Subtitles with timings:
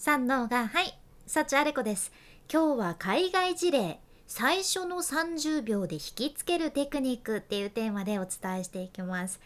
[0.00, 2.12] 三能がはい幸あれ子です。
[2.48, 3.98] 今日は海外事例。
[4.28, 9.40] 最初の30秒で引きつけるテクニックっていうテーマでお伝えしていきます。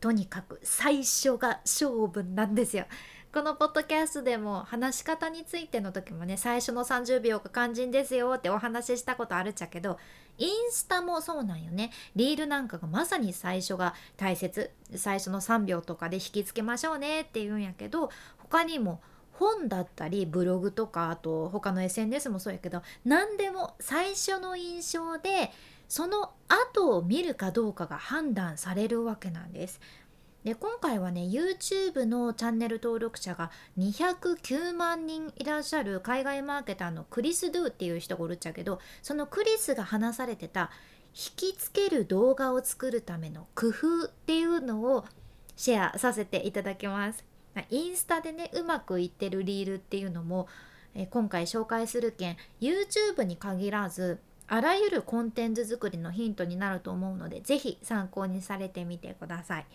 [0.00, 2.86] とにかく最初が勝負なんですよ。
[3.30, 9.98] このポッドキャストでも話し方についての時もね最初の30秒が肝心ですよってお話ししたことあるっちゃけど
[10.38, 11.90] インスタもそうなんよね。
[12.16, 14.70] リールなんかがまさに最初が大切。
[14.96, 19.02] 最初の3秒とかで引きつけましょうねって言うんやけど他にも
[19.40, 25.50] 本だったりブログとかあと他の SNS もそうやけど何でも最初の印象で
[25.88, 29.80] その後を見るかどうかが判断されるわけなんです。
[30.44, 40.70] で今回はね YouTube のチャンネル登録者が209万人いらっしゃる海外マーケターのクリス・ドゥっていう人がおるっちゃけどそのクリスが話されてた
[41.12, 45.04] 引きつける動画を作るための工夫っていうのを
[45.56, 47.29] シェアさせていただきます。
[47.70, 50.48] インスタでねうまくいってるリールっていうのも、
[50.94, 59.66] え今回紹介する件 YouTube に限らずあらゆるコンテンツ作りのヒントになると思うので是非参考にされてみてください。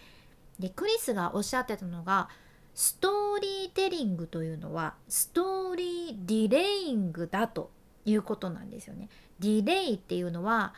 [0.59, 2.30] でクリスがおっしゃってたのが
[2.73, 7.72] ストーリーテリングというのはストーリーディレイングだと
[8.05, 9.09] いうことなんですよね。
[9.39, 10.73] ディレイっていうのは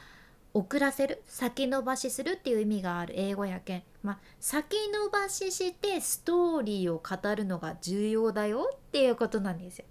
[0.58, 9.86] 遅らせる先延ばしするっていう意味がある英語やけん、まあ、先延ばししてストーリーを語るのが重要だよっていうことなんですよ。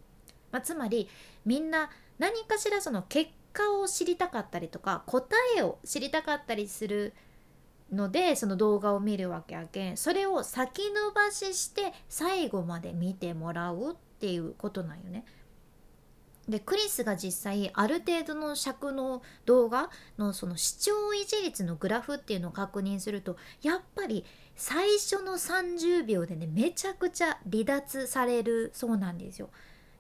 [0.51, 1.09] まあ、つまり
[1.45, 5.25] みんな何かしらその結果を知りたかったりとか答
[5.57, 7.15] えを知りたかったりする
[7.93, 15.25] のでその動画を見るわけやけんそれを先延ばしして最後まで見てもらうっていうことなんよね。
[16.49, 29.51] でクリスが実際ある程度の尺の動画のその視聴維持率のグラフっていうのを確認するとやっぱり最初の30秒でねめちゃくちゃ離脱されるそうなんですよ。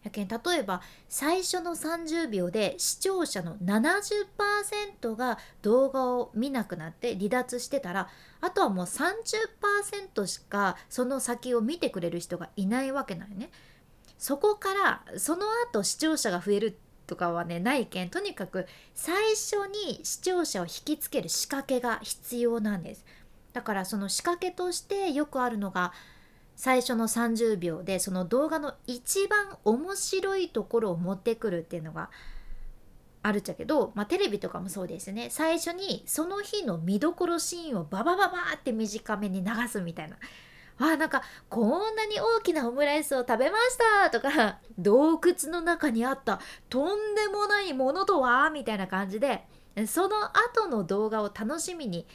[0.07, 8.09] やけん例えば最初の30秒で視聴者の70%が動画を見なくなって離脱してたら
[8.41, 13.51] あとはもう30%しかその先を見てくれる人がいないわけなんよね。
[14.19, 23.05] そこからその後視聴者が増えるとかはねないけんとにかく最初に視聴者を引きつける仕掛けが必要なんです。
[23.53, 25.93] だからその仕掛けとしてよくあるのが
[26.57, 32.11] 最初の30秒でその動画の一番面白いところを持ってくるっていうのが
[33.23, 40.17] あるっちゃけど、まあ、テレビとかもそうですね最初にその日の見どころシーンをババババーって短めに流すみたいな。
[40.79, 49.47] あなんかこんなに大きなオムライスを食べましたとか 洞窟の中にあったとんでもないものとはみたいな感じで
[49.87, 52.07] その後の動画を楽しみに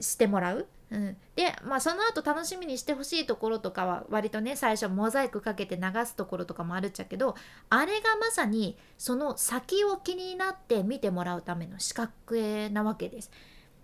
[0.00, 7.34] してもらううん、でまあその後楽しみにしてほしいところとかは割とね最初モザイクかけて流すところとかもあるっちゃけど
[7.70, 13.30] あれがまさにその先を気になって見てもらうための仕掛けなわけです。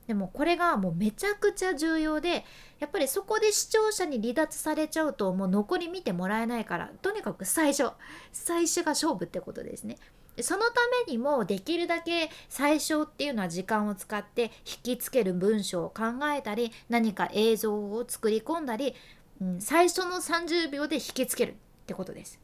[0.06, 2.44] でもこれがもうめちゃくちゃ重要で
[2.80, 7.90] やっぱりそこで視聴者に離脱されちゃうともう残り見てもらえないからとにかく最初
[8.32, 9.96] 最初が勝負ってことですね。
[10.40, 10.72] そのた
[11.06, 14.44] めにもできるだけ最初っていうのは時間を使って
[14.84, 18.94] 引きつける文章を考えたり何か映像を作り込んだり、
[19.42, 21.54] うん、最初の30秒で引きつけるっ
[21.86, 22.40] てことです。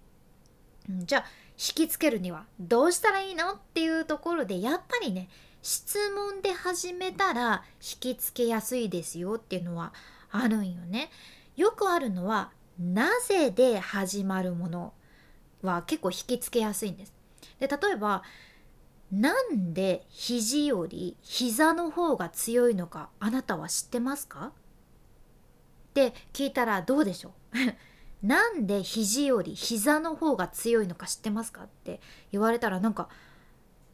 [0.91, 1.25] うん、じゃあ
[1.57, 5.29] 引きつけるにはどうしたらいいのっていうところでやっぱりね
[5.69, 9.93] 質問で始めたら引きつけやすいですよっていうのは
[10.31, 11.11] あるんよね。
[11.57, 14.95] よくあるのはなぜで始まるもの
[15.61, 17.13] は結構引きつけやすいんです。
[17.61, 18.23] で例えば
[19.13, 24.47] なんで肘より膝の方が強いのかあなたは知ってますか？
[24.47, 24.53] っ
[25.93, 27.57] て聞いたらどうでしょう？
[28.27, 31.65] なんで肘より膝の方が強いのか知ってますか？
[31.65, 32.01] って
[32.33, 33.11] 言われたらなんか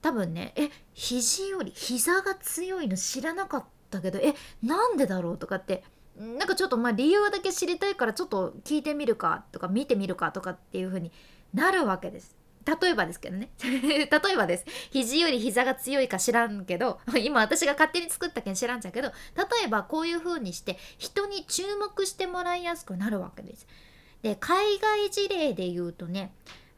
[0.05, 5.83] 多分ねえ肘より膝が強いの知らなかったけどえなんでだろうとかって
[6.19, 11.11] なんかちょっとまあ理由だけ知りたいからちょっと聞いてみるかとか見てみるかとかっていう風に
[11.55, 12.37] なるわけです。
[12.83, 23.67] 例えばですけどね 例えばです肘より膝が強いか知らんけど 今私が勝手に作ったけん知らんちゃうけど例えばこういう風にして人に注目してもらいやすくなるわけです。
[24.21, 26.35] で海外事例で言うとね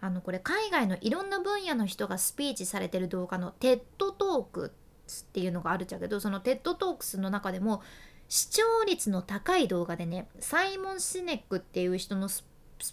[0.07, 4.73] あのこれ海外のいろんな分野の人がスピーチされてる動画の TED トーク
[5.23, 7.83] っていうのがあるっちゃけどその TED トークスの中でも
[8.29, 12.45] 視聴率の高い動画でねサイモン・シネックっていう人のス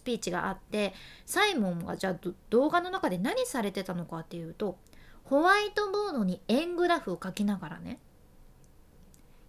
[0.03, 0.93] ピーチがあって
[1.25, 4.77] サイモンがじゃあ動画の中で何されてたのかっていうと
[5.23, 7.99] ホワイトボードに円グラフを書きながらね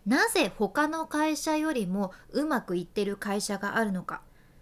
[0.04, 4.20] なぜ他の会社よりもうまくいってる会社があるのか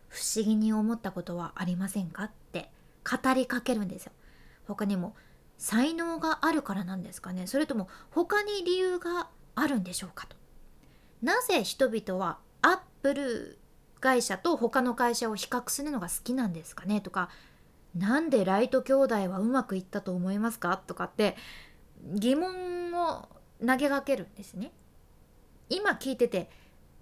[0.08, 2.30] 不思議に思ったことはありませんか？
[3.04, 4.12] 語りかけるんですよ。
[4.66, 5.14] 他にも
[5.58, 7.46] 才能があるからなんですかね。
[7.46, 10.36] それとも他に理由があるんでしょうかと。
[11.22, 13.58] なぜ人々はアップル
[14.00, 17.00] 会社と他の会社を比較するのが好きなんですかね。
[17.00, 17.28] とか
[17.96, 20.76] なんでライト兄弟はうまくいったと思いますか。
[20.76, 21.36] とかって
[22.04, 23.28] 疑問を
[23.64, 24.72] 投げかけるんですね。
[25.68, 26.50] 今聞いてて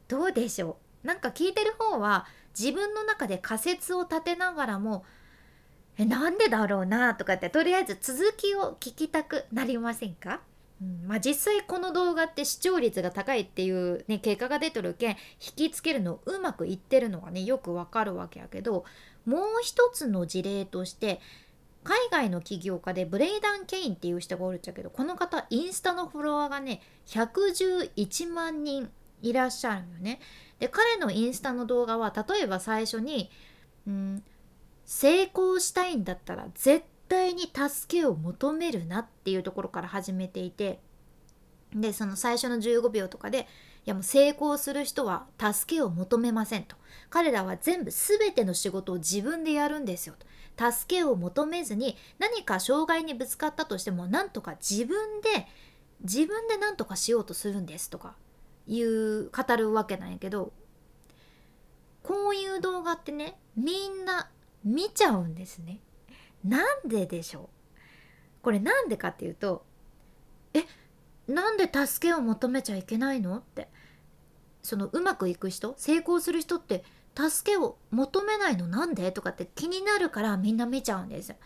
[0.08, 1.06] どうでしょう。
[1.06, 2.26] なんか聞いてる方は
[2.58, 5.04] 自分の中で仮説を立てながらも
[6.00, 10.40] えなんでだろうなとかってとりあえず続きを聞きたくなりませんか、
[10.80, 15.16] うんまあ、実際この動画って視聴率が高いっていう、ね、結果が出てるけん引
[15.68, 18.86] きつけるのうまくいってるのがねよくわかるわけやけど
[19.26, 21.20] もう一つの事例として
[21.84, 28.88] 海外の起業家でブレイダン・ケインっていう人がおるっちゃけどこの方インスタのフォロワーがね111万人
[29.20, 30.18] いらっしゃるよね。
[30.60, 33.30] で彼のインスタの動画は例えば最初に、
[33.86, 34.22] うん、
[34.92, 40.80] 成功したいんだったら絶対に助けを求めるなっていうところから始めていて
[41.72, 43.44] でその最初の15秒とかでい
[43.84, 46.74] やもう成功する人は助けを求めませんと。
[47.08, 50.16] 彼らは全部全ての仕事を自分でやるんですよ
[50.58, 50.72] と。
[50.72, 55.46] 助けを求めずに何か障害にぶつかったとしてもなんとか自分で
[56.02, 58.16] 自分で何とかしようとするんですとか
[58.66, 60.52] いう語るわけなんやけど
[62.02, 64.28] こういう動画ってねみんな
[64.64, 65.80] 見ちゃうんですね。
[66.44, 67.48] なんででしょう？
[68.42, 69.64] これなんでかっていうと
[70.54, 70.64] え
[71.28, 73.38] なんで助けを求めちゃいけないの？
[73.38, 73.68] って
[74.62, 76.84] そのうまくいく人成功する人って
[77.14, 78.66] 助けを求めないの？
[78.66, 79.12] なんで？
[79.12, 81.36] とかって気になるからみんな見ちゃうんですよ。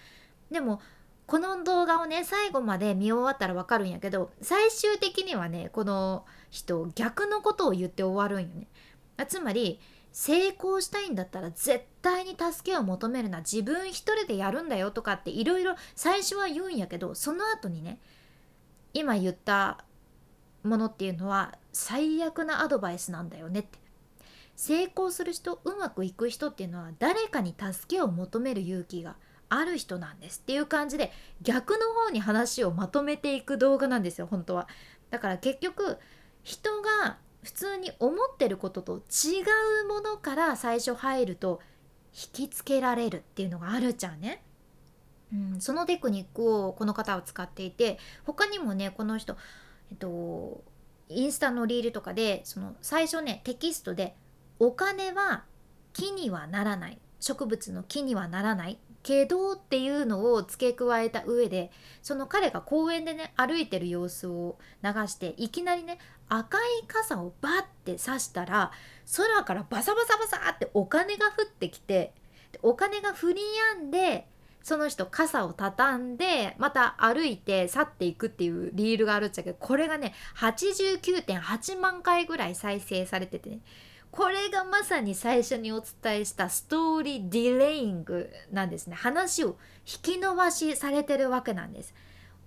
[0.50, 0.81] でも
[1.26, 8.66] この動画をね最後まで見終わったらわかるんやけど最終的にはねこの人逆のことを言って終わるんよね。
[9.26, 9.81] つまり
[10.14, 13.40] 成功したいんだったら絶対に助けを求めるな。
[13.40, 17.99] 自分一人でやるんだよとかっていろいろ最初は言うんやけどその後にね
[18.93, 19.84] 今言った
[20.62, 23.81] ものっていうのは最悪なアドバイスなんだよねって。
[24.55, 29.16] 成功する人うまくいく人っていうのは誰かに助けを求める勇気が
[29.49, 30.38] ある人なんです。
[30.38, 31.11] っていう感じで
[31.43, 34.69] 逆の方に話をまとめていく動画なんですよ本当は。
[35.11, 35.99] だから結局
[36.44, 36.70] 人
[37.02, 39.43] が普通に思ってることと違
[39.85, 41.61] うものから最初入ると
[42.12, 44.43] 引きつけられるっていうのがあるじゃんね。
[45.32, 49.37] うん、そのテクニックをこの方は使っていて他にもねこの人、
[49.91, 50.62] えっと、
[51.08, 54.17] インスタのリールとかでその最初ねテキストで
[54.58, 55.44] 「お金は
[55.93, 61.70] 木にはならない植物の木にはならないけどっていうのを付け加えた上で
[62.02, 65.98] その彼が公園でね歩いてる様子を流していきなりね
[66.28, 68.72] 赤い傘をバッて刺したら
[69.16, 72.14] 空からバサバサバサってお金が降ってきて
[72.62, 73.42] お金が降り
[73.76, 74.26] やんで
[74.62, 83.58] その人傘を畳んでまた歩いて去っていくっていうリールがあるっちゃけどこれがね89.8万回ぐらい再生されててね。
[84.14, 88.94] これがまさに最初にお伝えしたストーリーディレイングなんですね。
[88.94, 91.93] 話を引き伸ばしされてるわけなんです。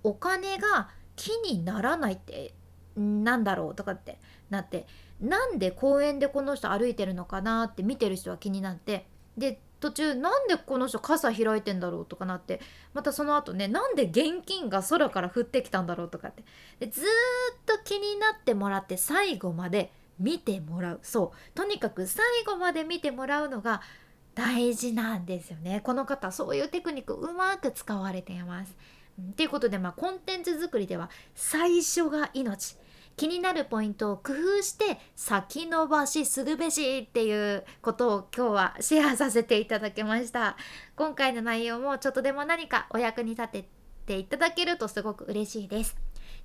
[0.02, 2.54] お金が木にならないって
[2.96, 4.18] なんだろうとかって
[4.48, 4.86] なって
[5.20, 9.06] なんで公園でこの人歩いてるのかなって見てる人は気になって
[9.36, 12.62] で途中なんでこの人傘開いてんだろうとかなって
[12.94, 16.44] またその後ねなんで現金が空から降ってきたんだろうとかって。
[16.80, 17.04] でずっ
[17.66, 21.00] と気になってもらって最後まで見てもらう。
[21.02, 21.50] そう。
[21.54, 23.82] とにかく最後まで見てもらうのが
[24.34, 25.80] 大事なんですよね。
[25.82, 28.76] この方そういうテクニックうまく使われています。
[29.36, 32.76] ということで、まあ、コンテンツ作りでは最初が命。
[33.16, 40.56] 気になるポイントを工夫して先延ばしするべしっていうことを今日はシェアさせていただきました。
[40.94, 43.68] 今回の内容もちょっとでも何かお役に立て
[44.06, 45.96] ていただけるとすごく嬉しいです。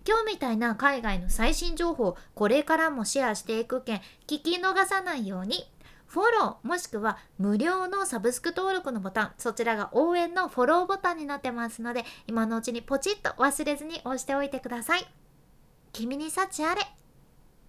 [0.08, 5.70] 今日みたいな海外の最新情報これからもシェアしていく件聞き逃さないように。
[6.06, 15.08] フォローもしくは無料のサブスク登録のボタンそちらが応援のフォローボタンになってますので今のうちにポチッと忘れずに押しておいてください。
[15.92, 16.82] 君に幸あれ。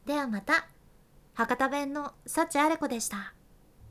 [0.04, 0.66] ではまた。
[1.34, 3.33] 博多弁の幸あれ子でした。